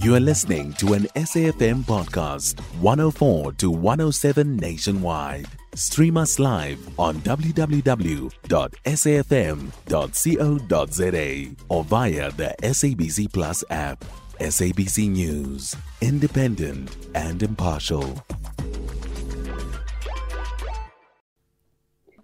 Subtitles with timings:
[0.00, 5.48] You are listening to an SAFM podcast, 104 to 107 nationwide.
[5.74, 7.66] Stream us live on www.safm.co.za
[11.68, 14.04] or via the SABC Plus app.
[14.38, 18.24] SABC News, independent and impartial.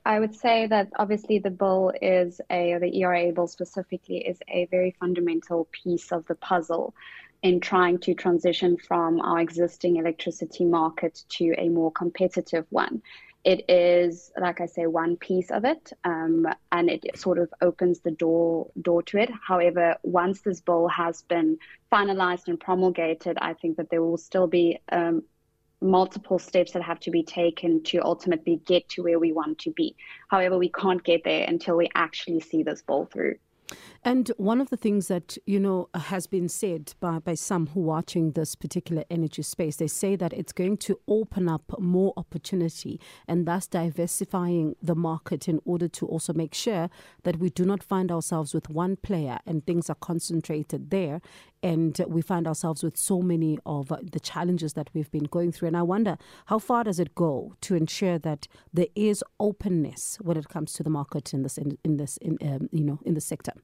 [0.07, 4.67] I would say that obviously the bill is a, the ERA bill specifically, is a
[4.67, 6.95] very fundamental piece of the puzzle
[7.45, 13.03] in trying to transition from our existing electricity market to a more competitive one.
[13.45, 18.01] It is, like I say, one piece of it, um, and it sort of opens
[18.01, 19.31] the door door to it.
[19.47, 21.59] However, once this bill has been
[21.93, 25.23] finalized and promulgated, I think that there will still be um,
[25.83, 29.71] multiple steps that have to be taken to ultimately get to where we want to
[29.73, 29.95] be.
[30.29, 33.35] However, we can't get there until we actually see this bill through.
[34.03, 37.81] And one of the things that, you know, has been said by, by some who
[37.91, 42.13] are watching this particular energy space, they say that it's going to open up more
[42.17, 46.91] opportunity and thus diversifying the market in order to also make sure
[47.23, 51.21] that we do not find ourselves with one player and things are concentrated there
[51.65, 55.69] and we find ourselves with so many of the challenges that we've been going through.
[55.69, 60.37] And I wonder how far does it go to ensure that there is openness when
[60.37, 63.15] it comes to the market in this in, in this in um, you know in
[63.15, 63.55] the sector.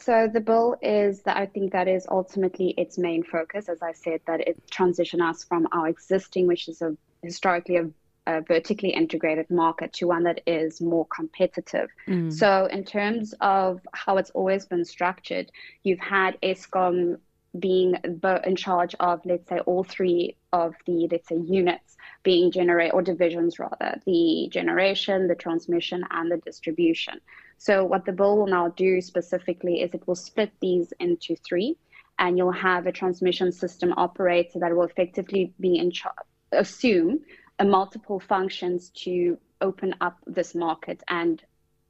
[0.00, 3.68] So the bill is that I think that is ultimately its main focus.
[3.68, 7.90] As I said, that it transition us from our existing, which is a historically a,
[8.26, 11.88] a vertically integrated market, to one that is more competitive.
[12.06, 12.32] Mm.
[12.32, 15.50] So in terms of how it's always been structured,
[15.82, 17.18] you've had Eskom
[17.58, 17.96] being
[18.44, 23.02] in charge of, let's say, all three of the, let's say, units being generated, or
[23.02, 27.20] divisions rather, the generation, the transmission, and the distribution.
[27.58, 31.76] So what the bill will now do specifically is it will split these into three,
[32.20, 36.14] and you'll have a transmission system operator that will effectively be in charge,
[36.52, 37.20] assume
[37.64, 41.42] multiple functions to open up this market and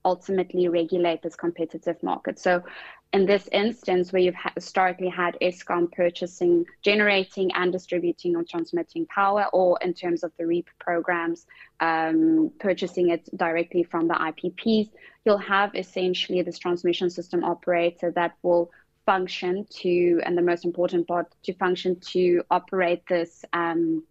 [0.04, 2.38] ultimately regulate this competitive market.
[2.38, 2.62] So
[3.12, 9.46] in this instance, where you've historically had Eskom purchasing, generating, and distributing or transmitting power,
[9.52, 11.46] or in terms of the REAP programs,
[11.80, 14.90] um, purchasing it directly from the IPPs,
[15.24, 18.70] you'll have essentially this transmission system operator that will
[19.06, 24.04] function to, and the most important part, to function to operate this um,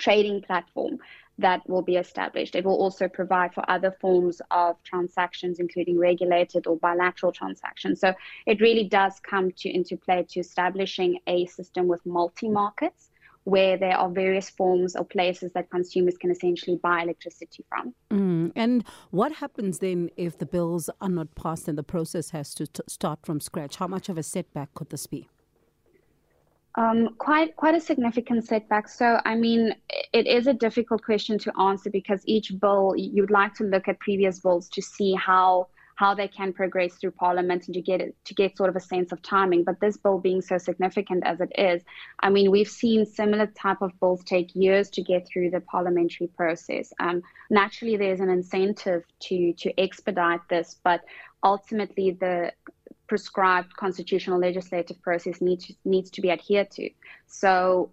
[0.00, 0.98] trading platform
[1.38, 2.54] that will be established.
[2.54, 8.00] It will also provide for other forms of transactions, including regulated or bilateral transactions.
[8.00, 8.14] So
[8.46, 13.10] it really does come to into play to establishing a system with multi markets
[13.44, 17.94] where there are various forms or places that consumers can essentially buy electricity from.
[18.10, 18.52] Mm.
[18.54, 22.66] And what happens then if the bills are not passed and the process has to
[22.66, 23.76] t- start from scratch?
[23.76, 25.28] How much of a setback could this be?
[26.76, 28.88] Um, quite quite a significant setback.
[28.88, 29.74] So, I mean,
[30.12, 33.98] it is a difficult question to answer because each bill you'd like to look at
[33.98, 38.16] previous bills to see how how they can progress through Parliament and to get it,
[38.24, 39.64] to get sort of a sense of timing.
[39.64, 41.82] But this bill being so significant as it is,
[42.20, 46.28] I mean, we've seen similar type of bills take years to get through the parliamentary
[46.28, 46.90] process.
[47.00, 47.20] Um,
[47.50, 51.02] naturally, there's an incentive to to expedite this, but
[51.42, 52.52] ultimately the
[53.10, 56.88] prescribed constitutional legislative process needs needs to be adhered to.
[57.26, 57.90] So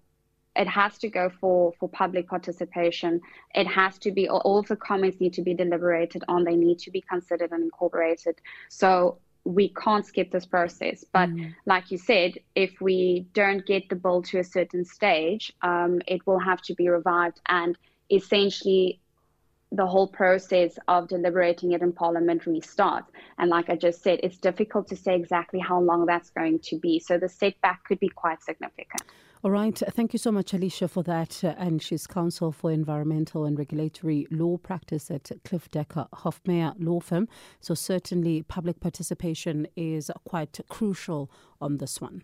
[0.55, 3.19] it has to go for for public participation.
[3.55, 6.43] It has to be all of the comments need to be deliberated on.
[6.43, 8.35] They need to be considered and incorporated.
[8.69, 11.03] So we can't skip this process.
[11.17, 11.51] But mm.
[11.65, 16.27] like you said, if we don't get the bill to a certain stage, um, it
[16.27, 17.75] will have to be revived and
[18.11, 18.99] essentially
[19.71, 23.07] the whole process of deliberating it in parliament restarts.
[23.37, 26.77] And like I just said, it's difficult to say exactly how long that's going to
[26.77, 26.99] be.
[26.99, 29.03] So the setback could be quite significant.
[29.43, 29.77] All right.
[29.77, 31.43] Thank you so much, Alecia, for that.
[31.43, 36.99] Uh, and she's counsel for environmental and regulatory law practice at Cliffe Dekker Hofmeyr Law
[36.99, 37.27] Firm.
[37.59, 41.29] So certainly public participation is quite crucial
[41.61, 42.23] on this one.